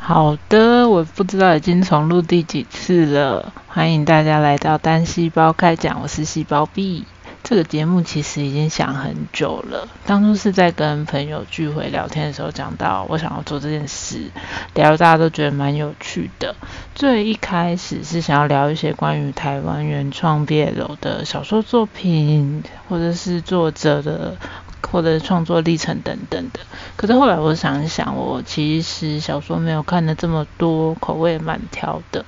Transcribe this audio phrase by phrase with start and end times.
[0.00, 7.04] 好的，我不知道已经重录第几次了，欢迎大家来到单细胞开讲，我是细胞 B。
[7.44, 14.30] 这个节目其实已经想很久了，当初是在跟朋友聚会聊天的时候讲到，我想要做这件事，
[14.72, 16.56] 聊大家都觉得蛮有趣的。
[16.94, 24.34] 最一开始是想要聊一些关于台湾原创 BL 的小说作品，或者是作者的。
[24.82, 26.60] 或者创作历程等等的，
[26.96, 32.24] 可是后来我想一想，我其实小说没有看的这么多，口味蛮挑的，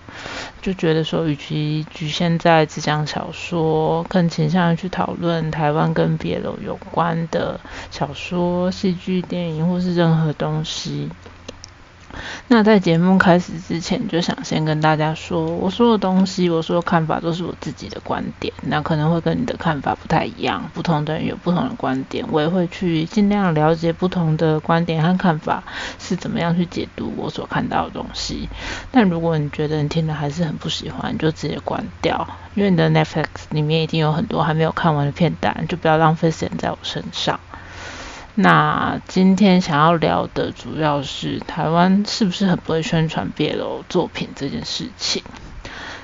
[0.61, 7.59] 就觉得说，与其局限在只讲小说，更倾向于去讨论台湾跟别楼有关的
[7.91, 11.09] 小说、戏剧、电影或是任何东西。
[12.49, 25.63] 那在节目开始之前，就想先跟大家说，我说的东西，我说的看法都是我自己的观点，那可能会跟你的看法不太一样，不同的人有不同的观点，我也会去尽量了解不同的观点和看法
[25.99, 28.49] 是怎么样去解读我所看到的东西。
[28.91, 37.39] 但如果你觉得你听了还是很不喜欢，就直接关掉，因为你的 Netflix 里面一定有很多还没有看完的片段，就不要浪费时间在我身上。
[38.35, 45.23] 那今天想要聊的主要是台湾是不是很不会宣传 BL 作品这件事情？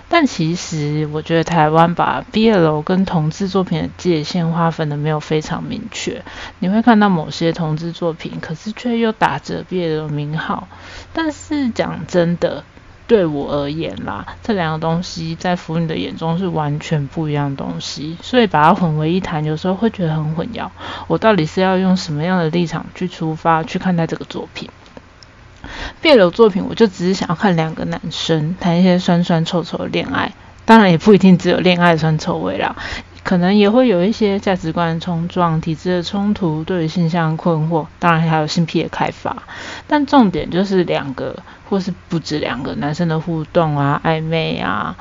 [0.09, 6.23] 但其实我觉得台湾把 BL 跟同志作品的界限划分的没有非常明确。
[6.61, 10.69] 你会看到某些同志作品，可是却又打着 BL 名号。
[11.13, 12.63] 但是讲真的。
[13.07, 20.69] 对我而言啦，这两个东西在腐女的眼中是完全不一样的东西，所以把它混为一谈，有时候会觉得很混淆。
[21.07, 24.69] 我到底是要用什么样的立场去出发去看待这个作品？
[26.01, 30.33] 别的作品，我就只是想要看两个男生谈一些酸酸臭臭的恋爱，
[30.65, 32.75] 当然也不一定只有恋爱酸臭味啦，
[33.27, 39.43] 可能也会有一些价值观冲撞、体制的冲突、对于性向困惑，当然还有性癖的开发。
[39.89, 41.37] 但重点就是两个。
[41.69, 44.97] 或是不止两个男生的互动啊，暧昧啊，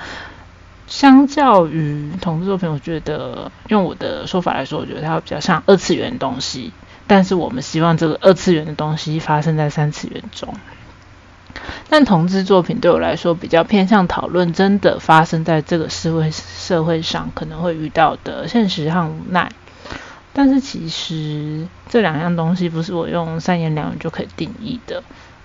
[0.88, 6.72] 相较于同志作品，我觉得用我的说法来说，我觉得它比较像二次元东西。
[7.06, 10.56] 但是我们希望这个二次元的东西发生在三次元中。
[11.90, 19.52] 但同志作品对我来说比较偏向讨论真的发生在这个社会社会上可能会遇到的现实和无奈。
[20.34, 25.04] 但是其实这两样东西不是我用三言两语就可以定义的。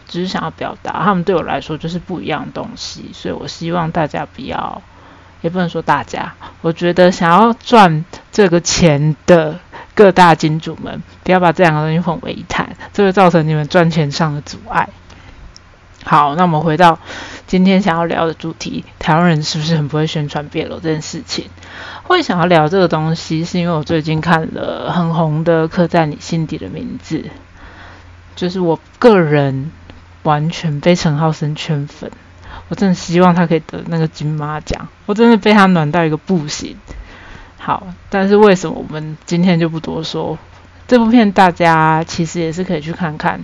[0.09, 4.83] 只是想要表达，他们对我来说就是不一样的东西，所以我希望大家不要，
[5.41, 9.61] 也不能说大家，我觉得想要赚这个钱的
[9.95, 14.89] 各大金主们，不要把这两个东西混为一谈，这会造成你们赚钱上的阻碍。
[16.05, 16.99] 好，那我们回到
[17.47, 21.47] 今天想要聊的主题，台湾人是不是很不会宣传别楼这件事情？
[22.03, 27.19] 会想要聊这个东西，是因为我最近看了很红的《刻在你心底的名字》，
[28.37, 29.73] 就是我个人。
[30.23, 32.11] 完全被陈浩生圈粉，
[32.69, 36.77] 我真的希望他可以得那个金马奖，我真的被他暖到一个不行。
[37.57, 40.39] 好，但是为什么我们今天就不多说？
[40.87, 43.43] 这部片大家其实也是可以去看看。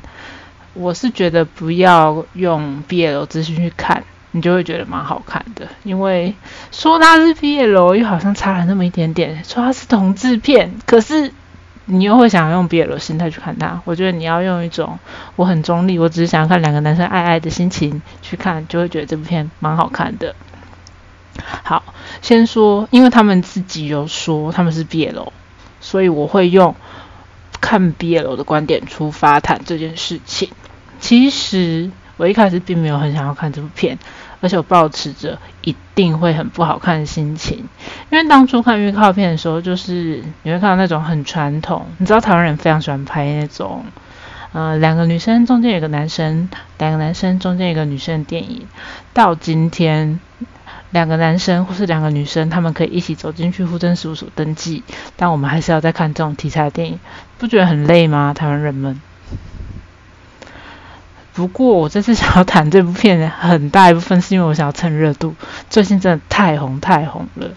[0.77, 5.67] 我是觉得不要用 BL 资讯去看，你就会觉得蛮好看的。
[5.85, 6.35] 因为
[6.71, 11.33] 说它是 BL，又好像差了那么一点点；说它是同志片，可是。
[11.89, 14.99] 你又会想要用别的心态去看它，我觉得你要用一种
[15.37, 20.35] 我很中立，我只是想看两个男生爱爱的心情去看，就会觉得这部片蛮好看的。
[21.63, 21.85] 好，
[22.23, 25.29] 先说，因为他们自己有说他们是 BL，
[25.81, 26.75] 所以我会用
[27.61, 30.49] 看 BL 的观点出发谈这件事情。
[31.07, 33.97] 其实我一开始并没有很想要看这部片。
[34.39, 37.67] 而且我保持着一定会很不好看的心情，
[38.11, 43.85] 因为当初看预告片的时候，就是你会看到那种很传统，你知道台湾人非常喜欢拍那种，
[44.53, 48.67] 呃，两个女生中间有个男生，两个男生中间有个女生的电影。
[49.15, 50.21] 到今天，
[50.91, 54.85] 两个男生或是两个女生，他们可以一起走进去户政事务所登记，
[55.17, 57.01] 但我们还是要再看这种题材的电影，
[57.39, 58.35] 不觉得很累吗？
[58.35, 59.01] 台湾人们？
[61.37, 65.35] 不过我这次想要谈这部片，很大一部分是因为我想要蹭热度。
[65.69, 67.51] 最近真的太红太红了。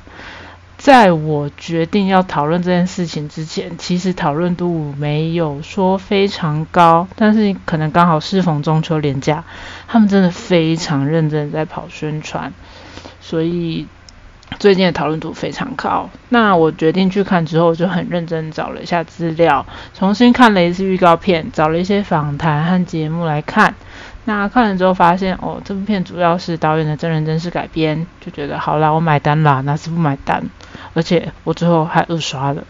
[0.78, 9.44] 在我决定要讨论这件事情之前，其实讨论度没有说非常高，但是可能刚好适逢中秋连假，
[9.88, 12.52] 他们真的非常认真在跑宣传，
[13.22, 13.88] 所以。
[14.58, 23.76] 最近的讨论度非常高，那我决定去看之后，就很认真找了一下资料，重新看了一次预告片，找了一些访谈和节目来看。
[24.26, 30.44] 那看了之后发现，哦，这部片主要是导演的真人真事改编，就觉得好啦，我买单啦，那是不买单？
[30.94, 32.64] 而且我最后还二刷了。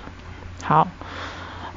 [0.62, 0.88] 好，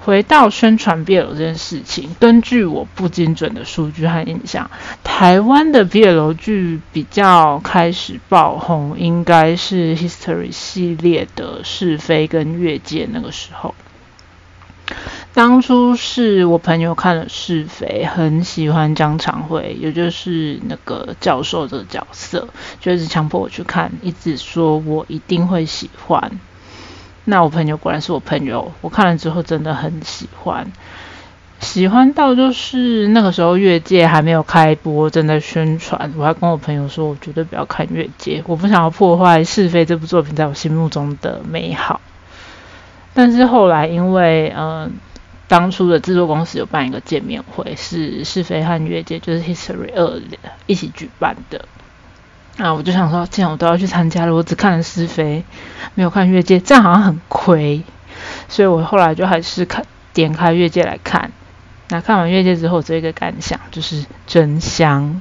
[0.04, 4.68] 回到宣传 BL 这件事情，根据我不精准的数据和印象，
[5.04, 13.74] 台湾的 BL 剧比较开始爆红，应该是 History 系列的是非跟越界那个时候。
[15.34, 22.48] 当初是我朋友看了是非，很喜欢张长辉，也就是那个教授的角色，
[22.80, 26.40] 就一直强迫我去看，一直说我一定会喜欢。
[27.24, 30.72] 那我朋友果然是我朋友，我看了之后真的很喜欢，
[31.60, 42.00] 喜欢到就是那个时候越界还没有开播，正在宣传，我还跟我朋友说，我绝对不要看越界，我不想要破坏是非这部作品在我心目中的美好。
[43.14, 44.92] 但是后来因为嗯。
[45.48, 50.18] 当初的制作公司有办一个见面会，是是非和越界，就是 History 二
[50.66, 51.66] 一起举办的。
[52.58, 55.42] 啊我就想说，既然我都要去参加了，我只看了是非，
[55.94, 57.82] 没有看越界，这样好像很亏。
[58.48, 61.32] 所以我后来就还是看点开越界来看。
[61.88, 65.20] 那看完越界之后，这一个感想就是真香，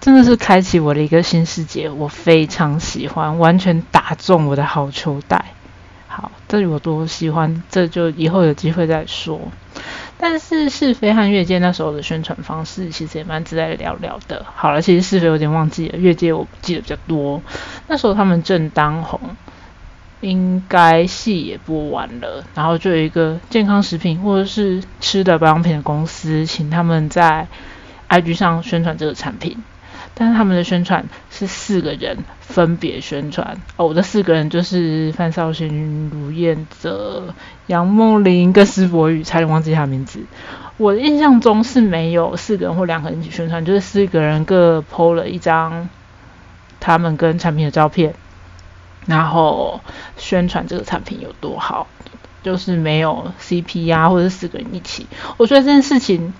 [0.00, 5.44] 真的是开启我的一个新世界，我非常喜欢，完全打中我的好球带。
[6.08, 9.40] 好，这里我多喜欢，这就以后有机会再说。
[10.26, 14.42] 但是是非和越界那时候的宣传方式其实也蛮值得聊聊的。
[14.56, 17.42] 好了，其实是非有点忘记了，越界我记得比较多。
[17.88, 19.20] 那时候他们正当红，
[20.22, 27.46] 应该戏也播完了，然后就有一个健康食品或者是吃的保养品的公司，请他们在
[28.08, 29.62] IG 上宣传这个产品。
[30.16, 37.34] 但是他们的宣传是四个人分别宣传哦，我的四个人就是范少勋、卢燕泽、
[37.66, 40.20] 杨梦玲跟施柏宇，差点忘记他名字。
[40.76, 45.88] 我的印象中是没有四个人或两个人一起宣传，就是四个人各 PO 了一张
[46.78, 48.14] 他们跟产品的照片，
[49.06, 49.80] 然后
[50.16, 51.88] 宣传这个产品有多好，
[52.44, 55.08] 就是没有 CP 啊，或者四个人一起。
[55.38, 56.32] 我觉得这件事情。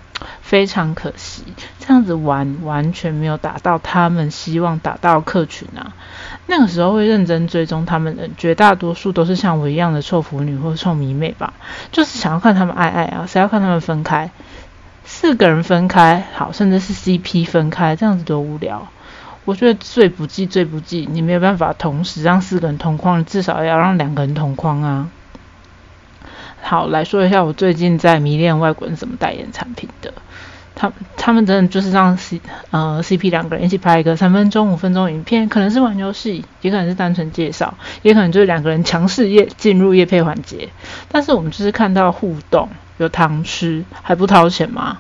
[0.44, 1.42] 非常可惜，
[1.80, 5.96] 这样子玩完全没有达到他们希望达到客群啊。
[6.46, 11.54] 那个时候会认真追踪他们的绝大多数都是像我一样的臭腐女或臭迷妹吧，
[11.90, 14.30] 就是想要看他们爱爱啊，谁要看他们分开？
[15.06, 18.86] 四个人分开好，甚至是 CP 分开，这样子多无聊。
[19.46, 25.08] 我觉得最不济最不济，你没有办法同时让四个人同框，至少要让两个人同框啊。
[26.62, 30.12] 好，来说一下我最近在迷恋外国人怎么代言产品的。
[30.74, 32.40] 他他们真的就是让 C
[32.70, 40.68] 呃 CP 两个人一起拍一个三分钟、五分钟影片，可能是玩游戏，也可能是单纯介绍，也可能就是两个人强势业进入业配环节。
[41.08, 42.68] 但是我们就是看到互动，
[42.98, 44.98] 有糖吃，还不掏钱吗？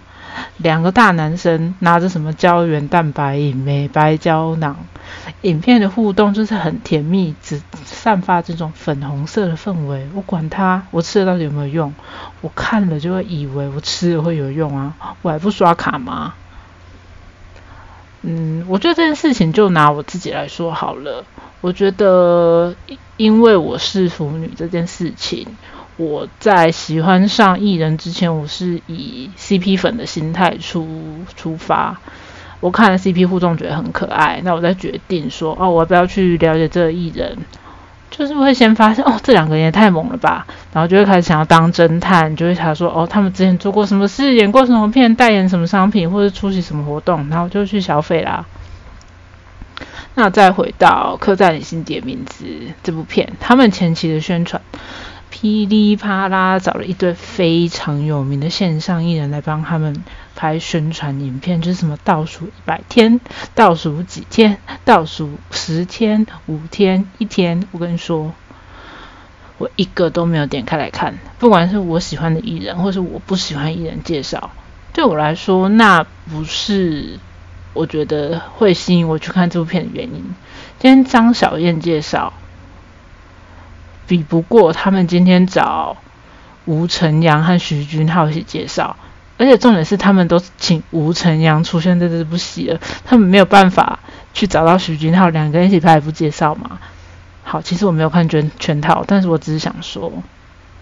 [0.56, 4.76] 两个大男生拿着什么胶原蛋白饮、美白胶囊，
[5.42, 10.06] 影片的互动就是很甜蜜，只散发这种粉红色的氛围。
[10.14, 11.94] 我管它，我吃了到底有没有用？
[12.40, 16.34] 我看了就会以为我吃了会有用啊，我还不刷卡吗？
[18.22, 21.24] 嗯，我觉得这件事情就拿我自己来说好了。
[21.60, 22.74] 我觉得
[23.16, 25.46] 因为我是腐女这件事情。
[25.96, 30.88] 我在喜欢上艺人之前，我是以 CP 粉的心态出
[31.36, 32.00] 出发。
[32.60, 34.40] 我看了 CP 互动，觉得很可爱。
[34.42, 37.38] 那我再决定说，哦，我要不要去了解这个艺人？
[38.10, 40.46] 就是会先发现，哦，这两个人也太猛了吧。
[40.72, 48.46] 然后就会开始想要当侦探，就会想说，哦，他们之前做过什么事，演过什么片，代言什么商品，或者出席什么活动，然后就去消费啦。
[50.14, 52.44] 那再回到《刻在你心底的名字》
[52.82, 54.62] 这部片，他们前期的宣传。
[55.44, 60.02] 噼里啪啦找了一堆非常有名的线上艺人来帮他们
[60.34, 63.20] 拍宣传影片，就是什么倒数一百天、
[63.54, 67.68] 倒数几天、倒数十天、五天、一天。
[67.72, 68.32] 我跟你说，
[69.58, 71.18] 我一个都没有点开来看。
[71.38, 74.50] 不管是我喜欢的艺人，或是我不喜欢艺人介绍，
[74.94, 77.18] 对我来说，那不是
[77.74, 80.24] 我觉得会吸引我去看这部片的原因。
[80.78, 82.32] 今天张小燕介绍。
[84.06, 85.96] 比不过他们今天找
[86.66, 88.96] 吴承阳和徐君浩一起介绍，
[89.36, 93.98] 而且重点是他们都请吴承阳出现在这部戏了，他们没有办法
[94.32, 96.78] 去找到徐君浩两个人一起拍一部介绍嘛？
[97.42, 100.10] 好，其实我没有看全全套，但是我只是想说，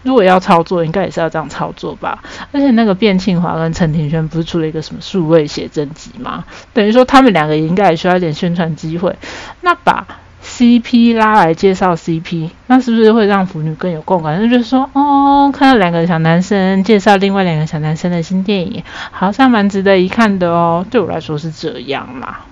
[0.02, 2.22] 如果要操作，应该也是要这样操作吧？
[2.52, 6.44] 而且那个卞庆华跟陈庭轩不是出了一个什么数位写真集吗？
[6.72, 9.16] 等于说他们两个应该也需要一点宣传机会，
[9.60, 10.06] 那把。
[10.62, 14.40] CP 拉来介绍 CP，那是不是会让腐女更有共感？
[14.40, 20.86] 那就是说，哦，看到两个小男生介绍另外两个小男生的新电影，好像蛮值得一看的哦。
[20.88, 22.42] 对我来说是这样啦。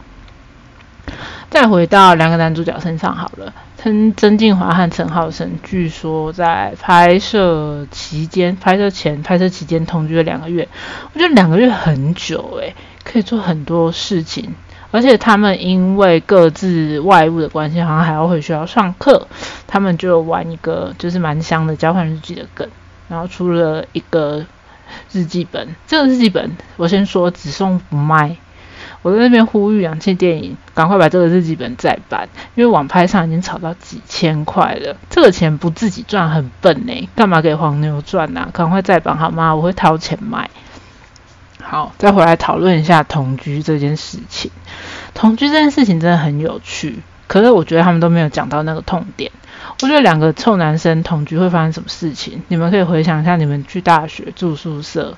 [1.51, 10.67] 再回到两个男主角身上好了，曾曾静华和陈浩生，据说在拍摄期间、拍摄前、拍摄期间同居了两个月。
[11.13, 12.75] 我觉得两个月很久诶，
[13.05, 14.57] 可以做很多事情。
[14.91, 19.29] 而且他们因为各自外务的关系，好像还要回学校上课，
[19.67, 22.69] 他们就玩一个就是蛮香的交换日记的梗，
[23.09, 24.45] 然后出了一个
[25.13, 25.75] 日记本。
[25.87, 28.37] 这个日记本我先说只送不卖。
[29.03, 38.49] 我在那边呼吁氧气电影赶快把这个日记本再版，因为网拍上已经炒到几千块了，这个钱不自己赚很笨呢，干嘛给黄牛赚呐？
[38.53, 39.55] 赶快再版好吗？
[39.55, 40.51] 我会掏钱买。
[41.71, 44.51] 好，再回来讨论一下同居这件事情。
[45.15, 46.99] 同居这件事情真的很有趣，
[47.29, 49.31] 可是我觉得他们都没有讲到那个痛点。
[49.81, 52.43] 我觉得两个臭男生同居会发生什么事情？
[52.49, 55.17] 你们可以回想一下，你们去大学住宿舍，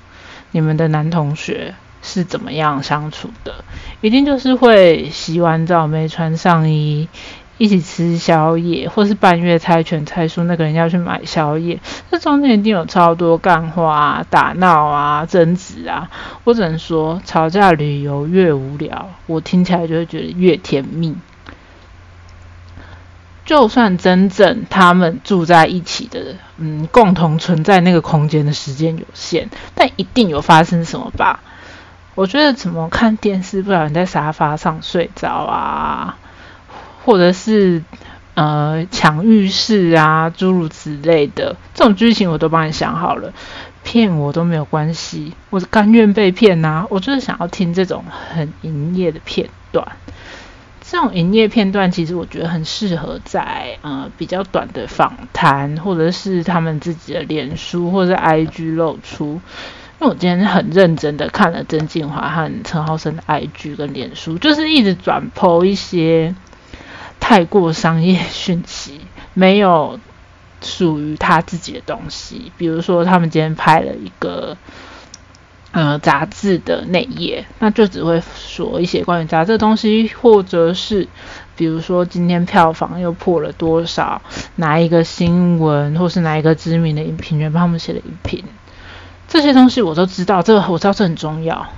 [0.50, 1.74] 你们的男同学。
[2.04, 3.64] 是怎么样相处的？
[4.00, 7.08] 一定就是会洗完澡没穿上衣，
[7.62, 11.78] 一起吃宵夜，或是半夜猜拳猜输那个人要去买宵夜。
[12.10, 16.10] 这中间一定有超多干话、打闹啊、争执啊。
[16.42, 21.14] 我只能说，吵架旅游越无聊，我听起来就会觉得越甜蜜。
[23.44, 31.38] 就算真正他们住在一起的，嗯，共同存在那个空间的时间有限，但一定有发生什么吧。
[32.16, 36.18] 我觉得怎么看电视，不小心在沙发上睡着啊，
[37.04, 37.82] 或者是
[38.34, 43.32] 呃抢浴室啊，诸如此类的这种剧情，我都帮你想好了，
[43.82, 46.86] 骗我都没有关系，我甘愿被骗呐。
[46.90, 48.04] 我就是想要听这种
[48.34, 49.86] 很营业的片段，
[50.80, 59.40] 这种营业片段其实我觉得很适合在呃比较短的访谈，或者是他们自己的脸书或者 IG 露出。
[60.00, 66.34] 因为我今天很认真的看了曾静华和陈浩生的 IG 跟脸书，就是一直转播一些
[67.22, 69.00] 太过商业讯息，
[69.32, 70.00] 没有
[70.60, 72.50] 属于他自己的东西。
[72.58, 74.56] 比如说，他们今天拍了一个
[75.70, 81.06] 呃杂志的内页，那就只会说一些关于杂志的东西，或者是
[81.56, 84.20] 比如说今天票房又破了多少，
[84.56, 88.44] 哪一个新闻，或是哪一个知名的影评人帮他们写的影评。
[89.28, 91.68] 这些东西我都知道，这个我知道这很重要。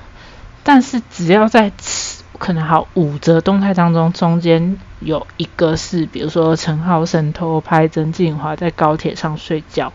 [0.64, 9.92] 但是只要在此可能好五则动态当中，中间有一个是，比如说陈浩生偷拍曾静华在高铁上睡觉，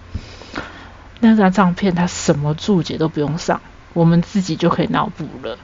[1.19, 3.61] 那张照片他什么注解都不用上，
[3.93, 5.57] 我们自己就可以脑补了。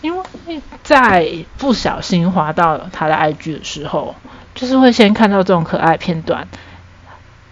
[0.00, 4.16] 因为在不小心滑到他的 IG 的时候，
[4.54, 6.48] 就是会先看到这种可爱片段。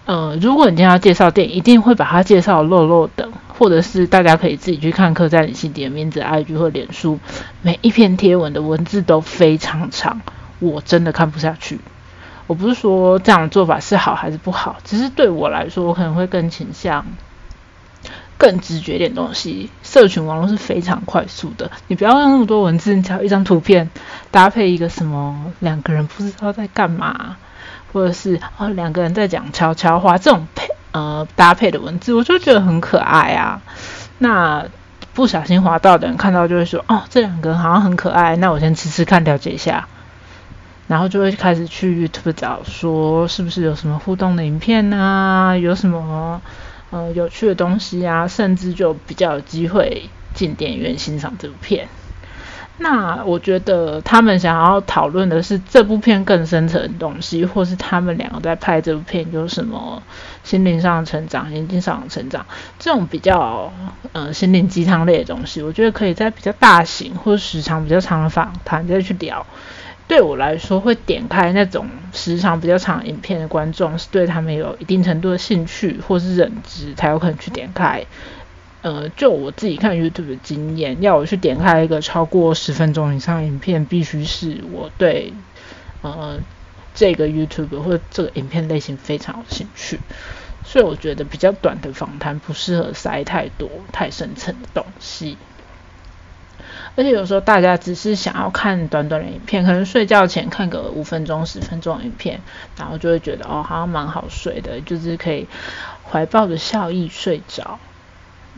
[0.07, 7.21] 呃，如果你今天要介绍电影，一定会把它介绍漏漏的，或者是大家可以自己去看客栈里心底的名字 IG 或脸书，
[7.63, 10.21] 每一篇贴文的文字都非常长，
[10.59, 11.79] 我真的看不下去。
[12.49, 17.07] 我不是说这样的做法是好还是不好，只是对我来说，我可能会更倾向
[18.37, 19.71] 更直觉点东西。
[19.85, 23.89] 社群网络是非常快速的，你不要用那么多文字，你只要一张图片
[24.33, 27.37] 搭配一个什么两个人不知道在干嘛。
[27.93, 33.63] 或者是哦，两个人在讲悄悄话，这种配呃搭配的文字，我就觉得很可爱啊。
[34.19, 34.67] 那
[35.13, 39.89] 不小心滑到的人看到就会说，哦，这两个人好像很可爱，那我先吃吃看，了解一下。
[40.87, 46.43] 然后就会开始去 YouTube 找，说是不是有什么互动的影片啊，有什么
[46.91, 51.89] 呃有趣的东西啊，甚至就比较有机会进电影院欣赏这部片。
[52.83, 60.03] 那我觉得他们想要讨论的是这部片更深层的东西，或是他们两个在拍这部片有什么
[60.45, 62.47] 心灵上的成长、眼睛上的成长，
[62.79, 63.71] 这种比较
[64.13, 69.47] 呃心灵鸡汤类的东西，我觉得可以在比较大型或时长比较长的访谈再去聊。
[70.09, 78.03] 对我来说，会点开那种时长比较长影片的观众，是对他们有一定程度的兴趣或是认知，才有可能去点开。
[78.83, 85.35] 呃，就我自己看 YouTube 的经验，要我去点开一个超过十分钟以上影片，必须是我对
[86.01, 86.41] 呃
[86.95, 90.01] 这个 YouTube 或者这个影片类型非常有兴趣，
[90.65, 95.37] 所以我觉得比较短的访谈不适合塞太多太深层的东西。
[96.97, 102.41] 而且有时候大家只是想要看短短的影片，可能睡觉前看个五分钟、十分钟影片，
[102.79, 105.47] 然后就会觉得哦，好像蛮好睡的，就是可以
[106.11, 107.79] 怀抱着笑意睡着。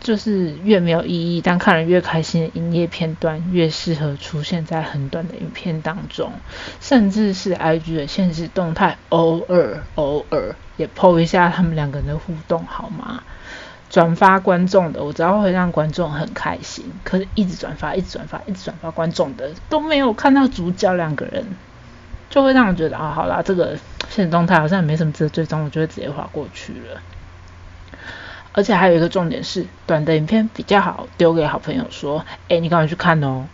[0.02, 6.32] 就是越没有意义，但看了越开心的营业片段，越适合出现在很短的影片当中，
[6.80, 13.22] 甚至是 IG 的现实动态，偶尔偶尔也 PO 一下他们两个人的互动，好吗？
[13.88, 16.84] 转发观众的，我知道会让观众很开心。
[17.04, 21.46] 可是，一直转发，一直转发，一直转发观众的，都没有看到主角两个人，
[22.28, 23.76] 就会让我觉得啊，好啦，这个
[24.08, 27.02] 现实动态好像也没什么值得追踪，我就会直接划过去了。
[28.52, 33.46] 而且还有一个重点是，短的影片比较好丢给好朋友说，哎，你赶快去看哦，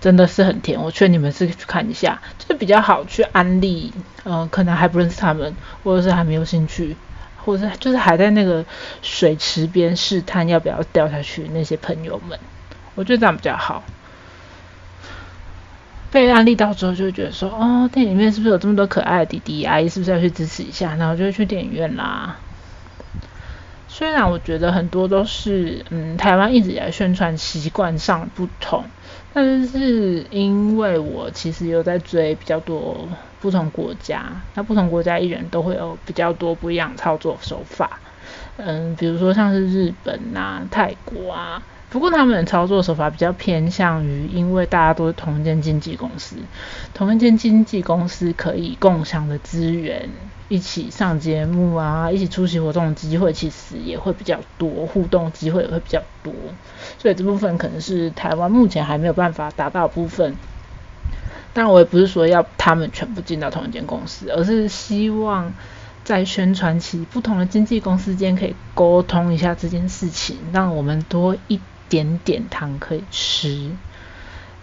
[0.00, 3.92] 真的是很甜，我劝你们是去看一下，就是比较好去安利，
[4.24, 6.96] 嗯，可能还不认识他们，或者是还没有兴趣。
[7.44, 8.62] 或者是就是还在那个
[9.00, 12.38] 水池边试探要不要掉下去那些朋友们，
[12.94, 13.82] 我觉得这样比较好。
[16.10, 20.94] 被安利到之后，就会觉得说，哦，电影院是不是有这么多可爱的弟弟阿姨，是不是要去支持一下？
[20.96, 22.36] 然后就会去电影院啦。
[23.98, 28.84] 虽然我觉得很多都是，嗯，台湾一直以来宣传习惯上不同。
[29.34, 33.08] 但是因为我其实有在追比较多
[33.40, 37.98] 不同国家，那不同国家艺人都会有比较多不一样操作手法，
[38.56, 46.36] 嗯，比如说像是日本啊、泰国啊，不过他们的操作手法比较偏向于，因为大家都是同一间经纪公司，
[46.94, 50.08] 同一间经纪公司可以共享的资源。
[50.48, 56.32] 一起上节目啊，一起出席活动的机会其实也会比较多，互动机会也会比较多，
[56.98, 60.34] 所以这部分可能是台湾目前还没有办法达到部分。
[61.52, 65.52] 但我也不是说要他们全部进到同一间公司，而是希望
[66.04, 73.72] 在宣传期，不同的经纪公司间可以沟通一下这件事情，让我们多一点点糖可以吃。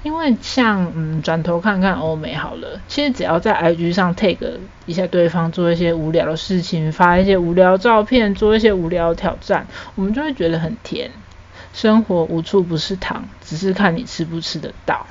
[0.06, 11.10] 因为像嗯转头看看欧美好了，其实只要在 IG 上 take 一下对方做一些无聊的事情，发一些无聊照片，做一些无聊挑战，我们就会觉得很甜。
[11.74, 15.08] 生活无处不是糖，只是看你吃不吃得到。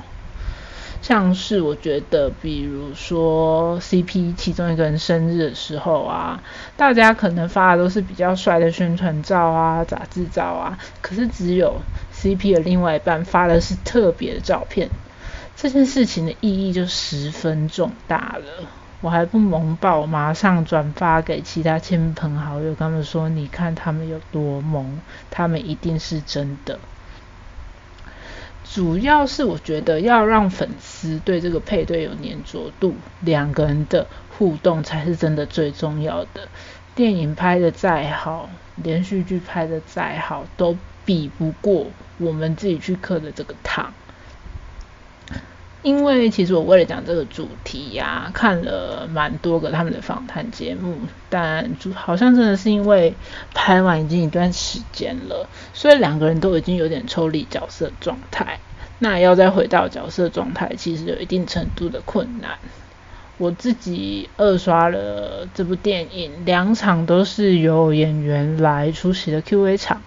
[1.01, 6.41] 像是我觉得，比如说 CP 其中一个人生日的时候啊，
[6.77, 11.75] 大家可能发的都是比较帅的宣传照啊、杂志照啊，可是只有
[12.25, 14.89] CP 的另外一半发的是特别的照片，
[15.55, 18.67] 这件事情的意义就十分重大了。
[19.01, 26.79] 我还不萌爆，马上转发给其他亲朋好友，他们说：“你看他们有多萌，他们一定是真的。”
[28.73, 36.47] 主要是我觉得要让粉丝对这个配对有粘着度，两个人的互动才是真的最重要的。
[36.95, 43.93] 电影拍的再好，连续剧拍的再好，都比不过我们自己去刻的这个糖。
[45.81, 50.97] 因为其实我为了讲这个主题呀，看了蛮多个他们的访谈节目，
[51.29, 53.13] 但好像真的是因为
[53.53, 58.59] 拍完已经一段时间了，所以两个人都已经有点抽离角色状态。
[58.97, 62.57] 那要再回到角色状态，其实有一定程度的困难。
[63.37, 70.01] 我自己二刷了这部电影，两场都是由演员来出席的 Q&A 场。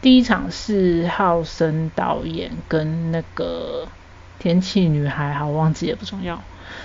[0.00, 3.86] 第一场是浩森导演跟那个
[4.38, 6.42] 天气女孩，好忘记也不重要。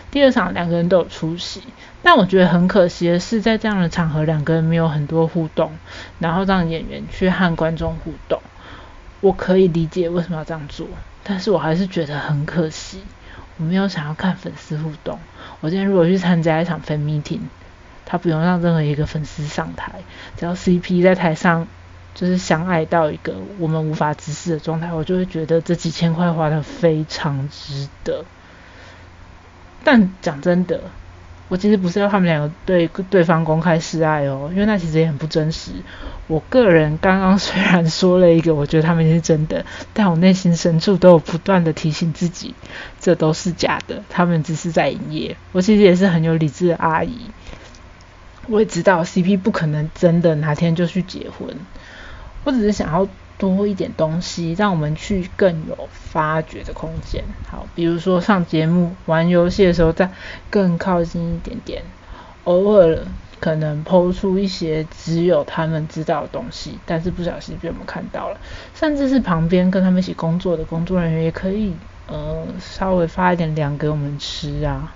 [0.10, 1.62] 第二场两个人都有出席，
[2.02, 5.72] 但我觉得很可惜的是，在这样的场合，两个人没有很多互动，
[6.20, 8.42] 然后让演员去和观众互动。
[9.22, 10.88] 我可以理解为什么要这样做。
[11.24, 13.02] 但是我还是觉得很可惜，
[13.58, 15.20] 我没有想要看粉丝互动。
[15.62, 17.42] 我今天如果去参加一场分 meeting，
[18.06, 20.02] 他不用让任何一个粉丝上台，
[20.38, 21.68] 只要 CP 在台上
[22.14, 28.26] 就是相爱到一个我们无法直视的状态，我就会觉得这几千块花的非常值得。
[29.84, 30.82] 但讲真的。
[31.48, 35.72] 我其实不是要他们两个对对方公开示爱哦，因为那其实也很不真实。
[36.28, 42.56] 我个人刚刚虽然说了一个，我觉得他们是真的，但我内心深处都有不断的提醒自己，
[43.00, 45.38] 这都是假的，他们只是在营业。
[45.52, 47.30] 我其实也是很有理智的阿姨，
[48.48, 51.56] 我也知道 CP 不可能真的哪天就去结婚，
[52.44, 53.08] 我只是想要。
[53.38, 57.24] 多一点东西，让我们去更有发掘的空间。
[57.50, 60.10] 好，比如说上节目、玩游戏的时候，再
[60.50, 61.84] 更靠近一点点。
[62.46, 63.00] 偶尔
[63.40, 68.38] 可能抛出一些只有他们知道的东西，但是不小心被我们看到了。
[68.74, 71.74] 甚至是旁边跟他们一起工作的工作人员，也可以
[72.08, 74.94] 呃稍微发一点粮给我们吃啊，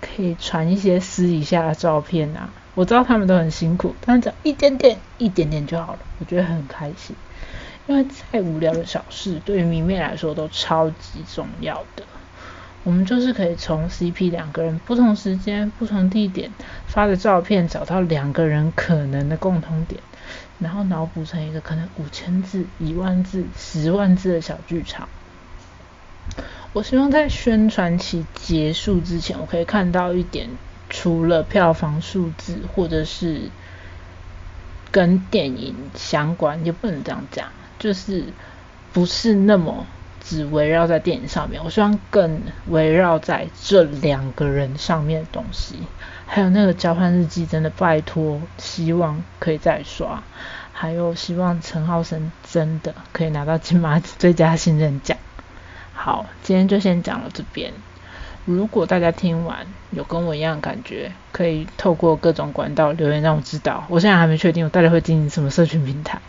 [0.00, 2.48] 可以传一些私底下的照片啊。
[2.74, 7.14] 我知道他们都很辛苦，但只要一点点、一点点就好了，我觉得很开心。
[7.86, 12.04] 因为再无聊的小事，对于迷妹来说都超级重要的。
[12.84, 16.52] 我们就是可以从 CP 两个人不同时间、不同地点
[16.86, 20.00] 发的照片，找到两个人可能的共同点，
[20.58, 25.08] 然后脑补成一个可能五千字、一万字、十万字的小剧场。
[26.72, 30.48] 我希望在宣传期结束之前，我可以看到一点，
[30.88, 33.50] 除了票房数字或者是。
[34.90, 37.48] 跟电影相关，也不能这样讲，
[37.82, 38.22] 就是
[38.92, 39.84] 不是那么
[40.20, 41.60] 只围绕在电影上面。
[41.64, 45.80] 我希望更围绕在这两个人上面的东西。
[46.26, 50.22] 还有那个交换日记，真的拜托，希望可以再刷。
[50.72, 55.18] 还有希望陈浩生真的可以拿到金马最佳新人奖。
[55.92, 57.72] 好，今天就先讲到这边。
[58.44, 63.84] 如果大家听完有跟我一样感觉，可以透过各种管道留言让我知道。
[63.88, 66.20] 我现在还没确定我到底会经营什么社群平台。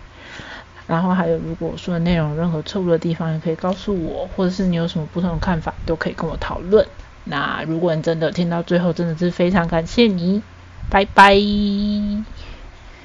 [0.88, 6.86] 然后还有，如果我说的内容任何错误的地方，也可以告诉我，或者是你有什么不同的看法，都可以跟我讨论。
[7.26, 10.42] 那如果你真的听到最后，真的是非常感谢你，
[10.90, 11.36] 拜拜。